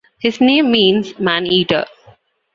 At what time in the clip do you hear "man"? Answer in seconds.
1.19-1.45